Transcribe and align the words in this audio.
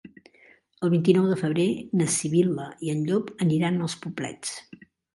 El 0.87 0.91
vint-i-nou 0.93 1.27
de 1.33 1.37
febrer 1.43 1.67
na 2.01 2.09
Sibil·la 2.15 2.67
i 2.89 2.93
en 2.97 3.07
Llop 3.13 3.33
aniran 3.49 3.81
als 3.89 4.01
Poblets. 4.07 4.61